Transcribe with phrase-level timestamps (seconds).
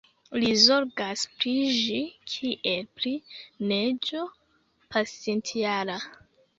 [0.43, 2.01] Li zorgas pri ĝi
[2.33, 3.15] kiel pri
[3.71, 4.27] neĝo
[4.95, 6.05] pasintjara.